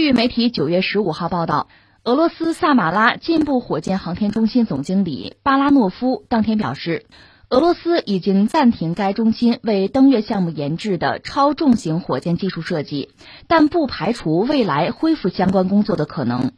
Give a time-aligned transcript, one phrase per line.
[0.00, 1.66] 据媒体九月十五号报道，
[2.04, 7.06] 俄罗斯萨马拉进步火箭航天中心总经理巴拉诺夫当天表示，
[7.50, 13.10] 俄罗斯已经暂停该中心为登月项目研制的超重型火箭技术设计，
[13.48, 16.52] 但不排除未来恢复相关工作的可能。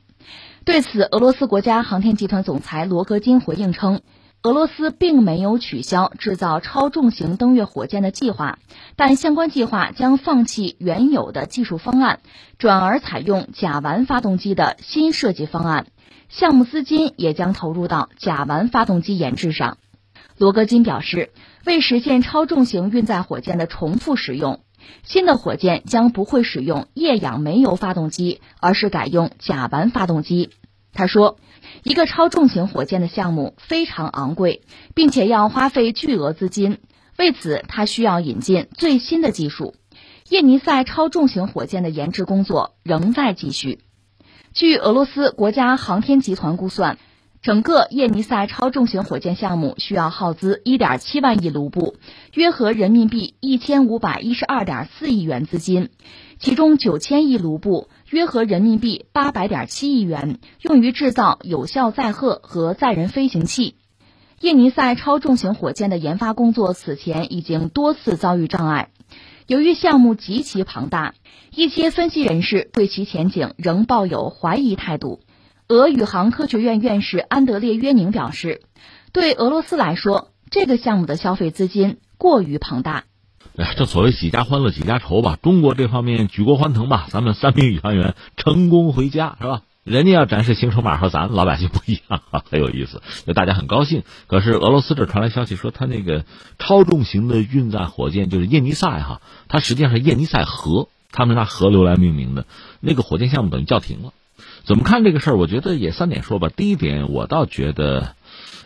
[0.66, 4.02] 对此，俄罗斯国家航天集团总裁罗格金回应称。
[4.43, 8.59] 俄罗斯并没有取消制造超重型登月火箭的计划，
[8.96, 12.20] 但相关计划将放弃原有的技术方案，
[12.57, 15.89] 转而采用甲烷发动机的新设计方案。
[16.30, 19.76] 项目资金也将投入到甲烷发动机研制上。
[20.39, 21.32] 罗格金表示，
[21.66, 24.61] 为实现超重型运载火箭的重复使用，
[25.02, 30.49] 新的火箭将不会使用液氧煤油发动机，而是改用甲烷发动机。
[30.93, 31.39] 他说。
[31.82, 34.62] 一个超重型火箭的项目非常昂贵，
[34.94, 36.78] 并且要花费巨额资金。
[37.16, 39.75] 为此，他需要引进最新的技术。
[40.28, 43.80] 叶尼塞超重型火箭的研制工作仍在继续。
[44.53, 46.98] 据俄罗斯国家航天集团估算，
[47.41, 51.96] 整个叶尼塞超重型火箭项目需要耗资1.7万亿卢布，
[52.34, 55.91] 约合人民币1512.4亿元资金，
[56.38, 57.88] 其中9000亿卢布。
[58.11, 63.77] 约合人民币八百点七亿元，用于制造有效载荷和载人飞行器。
[64.41, 68.89] 叶尼塞超重型火箭的研发工作此前已经多次遭遇障碍，
[69.47, 71.14] 由于项目极其庞大，
[71.55, 75.20] 一些分析人士对其前景仍抱有怀疑态度。
[75.69, 78.62] 俄宇航科学院院士安德烈约宁表示，
[79.12, 83.05] 对俄罗斯来说，这个项目的消费资金过于庞大。
[83.56, 85.38] 哎，这所谓几家欢乐几家愁吧。
[85.42, 89.62] 中国这方面举国欢腾吧，咱们三名宇航员成功回家是吧？
[89.83, 94.02] 人家要展示行程码和咱老百姓不一样，很有意思，就大家很高兴。
[94.27, 96.24] 可是俄罗斯这传来消息说，他那个
[96.58, 102.44] 超重型的运载火箭就是叶尼塞哈，它实际上是叶尼塞河，他们拿河流来命名的
[102.80, 104.12] 那个火箭项目等于叫停了。
[104.64, 105.36] 怎么看这个事儿？
[105.36, 106.50] 我觉得也三点说吧。
[106.55, 108.14] 第一点，我倒觉得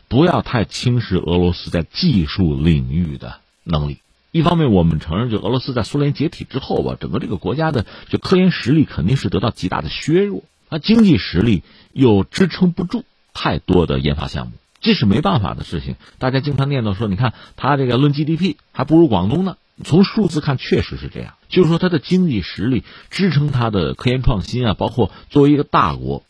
[0.09, 3.99] 不要太轻视俄罗斯在技术领域的能力。
[4.35, 11.63] 一方面，我们承认，就俄罗斯在苏联解体之后吧，整个这个国家的就科研实力肯定是得到极大的削弱，它经济实力
[11.93, 15.95] 又支撑不住太多的研发项目，这是没办法的事情。
[16.19, 19.57] 大家经常念叨说，你看他这个论 GDP 还不如广东呢。
[19.85, 26.25] 从数字看，确实是这样，就是说他的经济实力支撑它的科研创新啊，包括作为一个大国，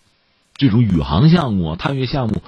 [0.59, 2.43] 这种宇航项目啊、探月项目，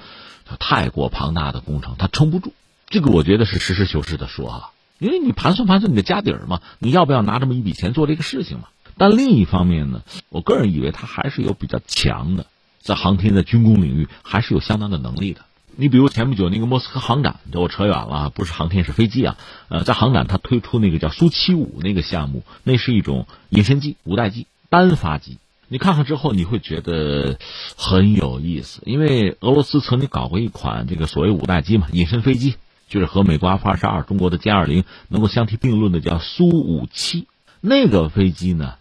[0.45, 2.53] 它太过庞大的工程，它撑不住。
[2.89, 4.69] 这个我觉得是实事求是的说啊。
[4.99, 8.69] 因为你盘算盘算你的家底儿嘛，你要不要拿这么一笔钱做这个事情嘛？
[8.97, 12.47] 但另一方面呢，我个人以为他还是有比较强的，
[12.79, 15.41] 在航天的军工领域还是有相当的能力的。
[15.75, 19.37] 你比如前不久那个莫斯科航展，这我扯远了，不是航天是飞机啊。
[19.69, 25.37] 呃，在航展他推出那个叫苏七五那个项目，那是一种隐身机、五代机、单发机。
[25.67, 27.37] 你看看之后，你会觉得
[27.75, 32.55] 很有意思，因为俄罗斯曾经搞过一款这个所谓五代机嘛，隐身飞机。
[32.87, 37.27] 就是和美国 F 二十二、中国的歼二零能够相提并论的，叫苏五七
[37.61, 38.75] 那个飞机呢，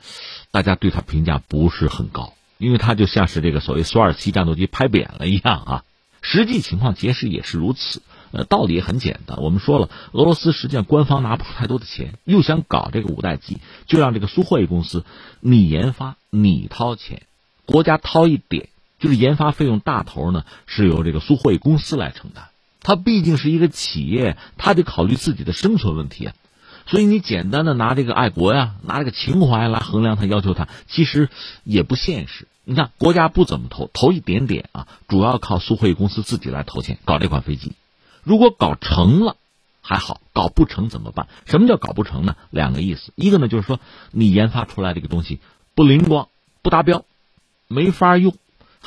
[0.51, 5.85] 大家对它评价不是很高，因为它就像是这个所谓苏二七战斗机拍扁了一样啊。
[6.23, 8.03] 实际情况其实也是如此。
[8.33, 15.05] 呃，道理也很简单，我们说了，俄罗斯实际上官方拿不出太多的钱，又想搞这个五代机，就让这个苏霍伊公司
[15.39, 17.23] 你研发，你掏钱，
[17.65, 18.69] 国家掏一点，
[18.99, 22.49] 就是研发费用大头呢是由这个苏霍伊公司来承担。
[22.87, 26.35] 它毕竟是一个企业，它得考虑自己的生存问题啊，
[26.87, 31.29] 所以你简单的拿这个爱国呀，拿这个情怀来衡量它，要求它，其实
[31.65, 32.47] 也不现实。
[32.63, 37.73] 你看，国家不怎么投，投一点点啊，主要靠苏霍伊公司自己来投钱搞这款飞机。
[38.23, 39.35] 如果搞成了，
[39.83, 41.27] 还好；搞不成怎么办？
[41.45, 42.37] 什么叫搞不成呢？
[42.51, 43.81] 两个意思，一个呢就是说
[44.13, 45.41] 你研发出来这个东西
[45.75, 46.29] 不灵光、
[46.63, 47.05] 不达标，
[47.67, 48.33] 没法用。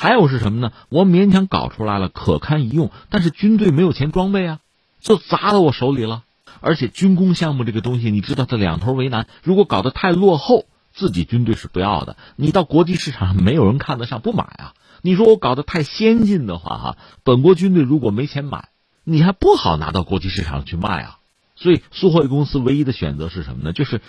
[0.00, 0.72] 还有是什么呢？
[0.88, 4.60] 我勉强搞出来了，可堪一用，但是军队没有钱装备啊，
[4.98, 6.22] 就砸到我手里了。
[6.62, 9.26] 而且军工项目这个东西，你知道它两头为难。
[9.42, 14.72] 如果搞得太落后，自己军队是不要的；你到国际市场上，没有人看得上，不买啊。
[15.02, 18.70] 你说我搞得太先进的话，哈，本国军队如果没钱买，
[19.04, 21.18] 你还不好拿到国际市场去卖啊。
[21.56, 23.74] 所以苏霍伊公司唯一的选择是什么呢？
[23.74, 24.00] 就是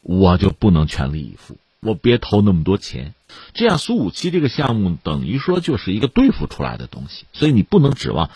[0.00, 1.58] 我就不能全力以赴。
[1.84, 3.14] 我别投那么多钱，
[3.52, 8.30] 这样苏五七这个项目等于说就是一个对付出来的东西，所以你不能指望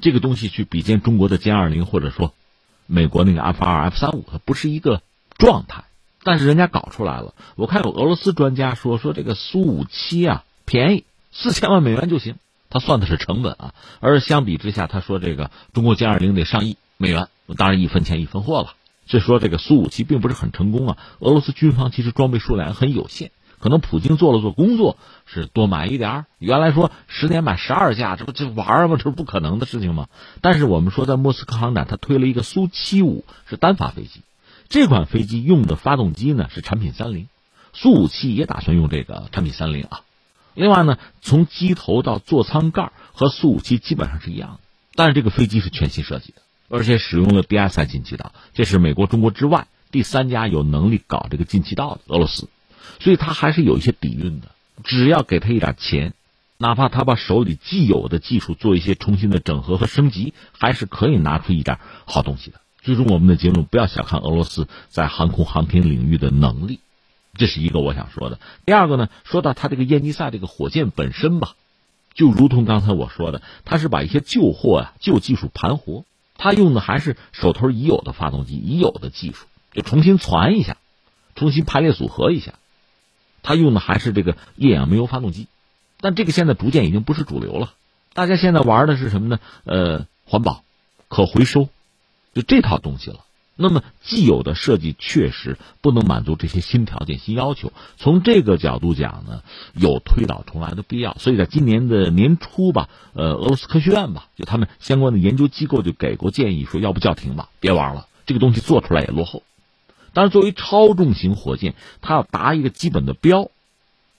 [0.00, 2.34] 这个东西去比肩中国的歼二零或者说
[2.86, 5.02] 美国那个 F 二、F 三五，它不是一个
[5.38, 5.84] 状态。
[6.24, 12.36] 但是人家搞出来了，我看有俄罗斯专家说说这个苏五七啊便宜四千万美元就行，
[12.70, 13.74] 他算的是成本啊。
[13.98, 18.74] 而相比之下，他说这个中国歼二零得上亿美元，当然一分钱一分货了。
[19.06, 20.98] 就说，这个苏五七并不是很成功啊。
[21.18, 24.96] 俄罗斯军方其实装备数量很有限，可能普京做了做工作，
[25.26, 26.26] 是多买一点。
[26.38, 28.96] 原来说十年买十二架，这不就玩吗？
[28.98, 30.08] 这不可能的事情吗？
[30.40, 34.20] 但是我们说，在莫斯科航展，他推了一个苏七五，是单发飞机。
[34.68, 37.28] 这款飞机用的发动机呢是产品三零，
[37.72, 40.00] 苏五七也打算用这个产品三零啊。
[40.54, 44.60] 另外呢，从机头到座舱盖和苏五七基本上是一样的，
[44.94, 46.41] 但是这个飞机是全新设计的，
[46.72, 52.48] 而且使用了 DSI 进气道，这是美国、中国之外第三家有能力搞这个进气道的俄罗斯。
[52.98, 54.48] 所以他还是有一些底蕴的，
[54.82, 56.14] 只要给他一点钱，
[56.56, 62.62] 哪怕他把手里既有的技术做一些重新的整合和升级，还是可以拿出一点好东西的。
[62.80, 66.80] 最终，我们的结论不要小看俄罗斯在航空航天领域的能力，
[67.34, 68.40] 这是一个我想说的。
[68.64, 71.54] 第二个呢，说到他这个燕吉赛这个火箭本身吧，
[72.14, 76.06] 就如同刚才我说的，他是把一些旧货啊、旧技术盘活，
[76.42, 80.76] 他用的还是手头已有的发动机、已有的技术，就重新传一下，
[81.36, 82.54] 重新排列组合一下。
[83.44, 85.46] 他用的还是这个液氧煤油发动机，
[86.00, 87.74] 但这个现在逐渐已经不是主流了。
[88.12, 89.38] 大家现在玩的是什么呢？
[89.62, 90.64] 呃，环保、
[91.06, 91.68] 可回收，
[92.34, 93.20] 就这套东西了。
[93.54, 97.72] 那么既有的设计确实不能满足这些新条件、新要求。
[97.96, 99.42] 从这个角度讲呢，
[99.74, 101.14] 有推倒重来的必要。
[101.18, 109.42] 所以在今年的年初吧，呃，俄罗斯科学院吧，就他们相关的研究机构就给过建议，说要不叫停吧，别玩了，这个东西做出来也落后。
[110.14, 113.50] 但是作为超重型火箭，它要达一个基本的标，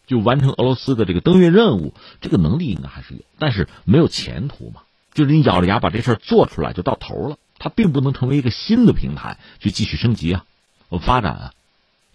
[0.07, 4.81] 就完成俄罗斯的这个登月任务，这个能力应该还是有，但是没有前途嘛。
[5.13, 10.43] 就是你咬着牙把这事做出来就到头了，它并不能成为一个新的平台去继续升级啊，
[10.89, 11.53] 我发展啊，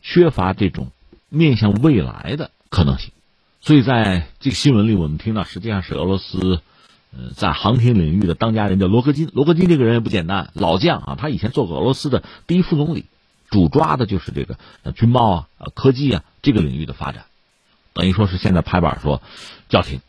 [0.03, 0.91] 缺乏这种
[1.31, 3.13] 面向未来的可能性。
[3.63, 6.61] 所以在这个新闻里，我们听到实际上是俄罗斯，
[7.17, 9.31] 呃，在航天领域的当家人叫罗戈金。
[9.33, 13.07] 罗戈金这个人也不简单，老将啊，他以前做过俄罗斯的第一副总理。
[13.51, 14.59] 主抓的就是这个
[14.93, 17.25] 军贸啊、呃科技啊这个领域的发展，
[17.95, 19.23] 等于说是现在拍板说
[19.71, 20.03] 叫停，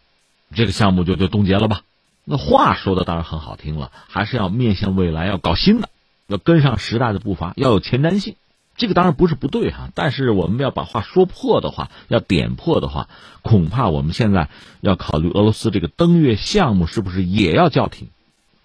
[0.53, 1.83] 这个项目就就冻结了吧。
[2.31, 5.89] 那话说的当然很好听了，还是要面向未来，要搞新的，
[6.27, 8.35] 要跟上时代的步伐，要有前瞻性。
[8.77, 13.09] 这个当然不是不对哈，但是我们要把话说破的话，要点破的话，
[13.41, 14.47] 恐怕我们现在
[14.79, 18.09] 要考虑俄罗斯这个登月项目是不是也要叫停。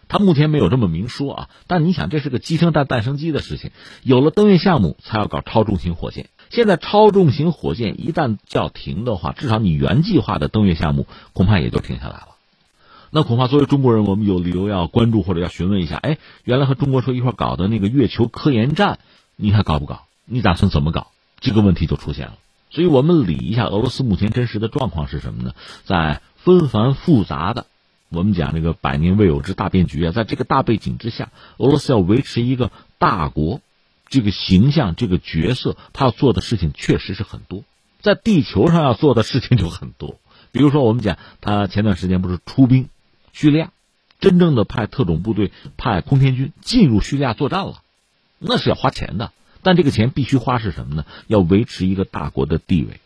[0.08, 3.70] 他目前没有这么明说啊，但你想，这是个鸡生蛋蛋生鸡的事情。
[4.02, 6.28] 有了登月项目，才要搞超重型火箭。
[6.50, 12.33] 现在超重型火箭一旦叫停的话，至少你原计划的登月项目恐怕也就停下来了。
[13.16, 18.98] 那恐怕作为中国人，我们有理由要关注或者要询问一下：哎，原来和中国说一块搞的那个月球科研站，
[19.36, 20.06] 你还搞不搞？
[20.24, 21.12] 你打算怎么搞？
[21.38, 22.34] 这个问题就出现了。
[22.70, 25.52] 所以我们理一下俄罗斯目前真实的状况是什么呢？
[25.84, 27.66] 在纷繁复杂的。
[28.08, 33.60] 我们讲这个百年未有之大变局啊，在这个大背景之下，俄罗斯要维持一个大国
[34.08, 37.62] 这个形象、这个角色，他要做的事情确实是很多，
[38.00, 40.18] 在地球上要做的事情就很多。
[40.50, 42.88] 比如说，我们讲他前段时间不是出兵
[43.34, 43.72] 叙利亚，
[44.20, 47.82] 真正的派特种部队、派空天军进入叙利亚作战了，
[48.38, 49.32] 那是要花钱的。
[49.62, 51.04] 但这个钱必须花是什么呢？
[51.26, 53.00] 要维持一个大国的地位，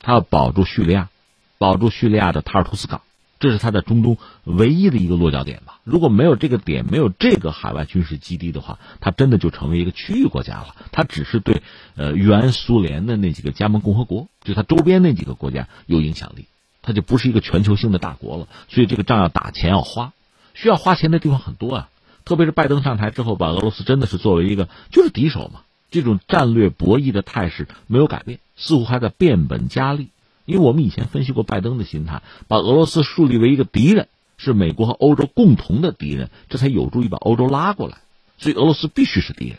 [0.00, 1.10] 他要保住叙利亚，
[1.58, 3.02] 保住叙利亚的塔尔图斯港。
[3.40, 5.78] 这是他在中东唯一的一个落脚点吧？
[5.84, 10.74] 如果没有这个点，没有这个海外军事基地的话，他真的就成为一个区域国家了。
[10.90, 11.62] 他只是对
[11.94, 16.46] 呃原苏联的那几个加盟共和国，就他周边那几个国家有影响力，
[16.88, 18.48] 他就不是一个全球性的大国了。
[18.70, 20.14] 所以这个仗要打，钱要花，
[20.54, 21.90] 需要花钱的地方很多啊。
[22.24, 25.60] 特别是拜登上台之后，把俄罗斯真的是作为一个就是敌手嘛，
[25.90, 30.08] 这种战略博弈的态势没有改变，似乎还在变本加厉。
[30.46, 34.08] 因为我们以前分析过拜登的心态，把俄罗斯树立为一个敌人，
[34.38, 37.98] 是美国和欧洲共同的敌人，这才有助于把欧洲拉过来。
[38.38, 39.58] 所以俄罗斯必须是敌人，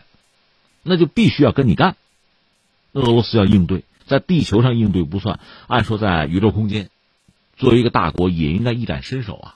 [0.81, 1.95] 那就必须要跟你干。
[2.93, 6.89] 俄罗斯要应对，在地球上应对不算，按说在宇宙空间，
[7.59, 9.55] 作为一个大国也应该一展身手啊。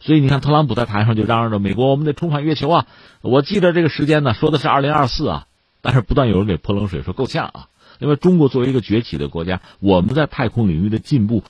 [0.00, 2.86] 所以你看，特朗普在台上就嚷嚷着美国我们得重返月球啊！
[3.22, 5.46] 我记得这个时间呢，说的是二零二四啊，
[5.80, 7.68] 但是不断有人给泼冷水，说够呛啊。
[8.00, 11.42] 因为中国作为一个崛起的国家，我们在太空领域的进步，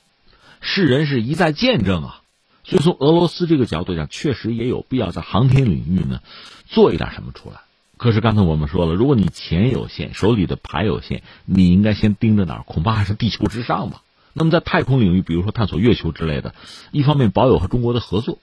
[0.61, 2.21] 世人是一再见证啊。
[2.63, 6.21] 所以从俄罗斯这个角度讲，确实也有必要在航天领域呢
[6.65, 7.57] 做一点什么出来。
[7.97, 12.63] 可是刚才我们说了，如果你钱有限，手里的牌有限，你应该先盯着哪儿？
[12.63, 14.01] 恐怕还是地球之上吧。
[14.37, 16.53] 那么在太空领域，比如说探索月球之类的，
[16.91, 18.37] 一方面保有和中国的合作，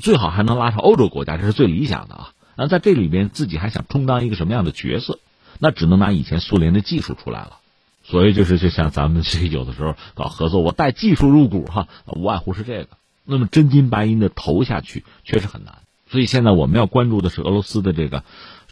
[0.00, 2.32] 最好还能拉上欧洲国家，这是最理想的啊。
[2.56, 5.20] 那在这里边，自己还想充当一个什么样的角色？
[5.60, 7.58] 那只能拿以前苏联的技术出来了，
[8.02, 12.88] 所以就是就像咱们 这有的时候搞合作，我带技术入股哈，无外乎是这个。
[13.24, 15.78] 那么真金白银的投下去确实很难，
[16.10, 18.24] 所以现在我们要关注的是俄罗斯的这个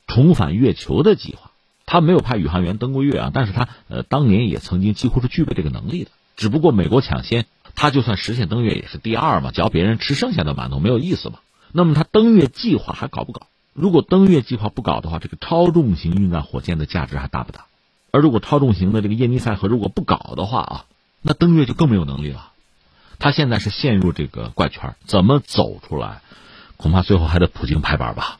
[0.06, 1.52] 重返月球的计划。
[1.84, 11.38] 他没有派宇航员登过月啊，但是他呃当年也曾经几乎是具备这个能力的，只不过美国抢先，他就算实现登月也是第二嘛，只要别人吃剩下的馒头没有意思嘛。
[11.72, 13.46] 那么他登月计划还搞不搞？
[13.72, 17.66] 如果登月计划不搞的话，这个超重型运载火箭的价值还大不大？
[18.12, 20.84] 而如果超重型的这个叶尼塞河如果不搞的话啊，
[21.22, 22.52] 那登月就更没有能力了。
[23.18, 26.20] 他现在是陷入这个怪圈，怎么走出来？
[26.76, 28.38] 恐怕最后还得普京拍板吧。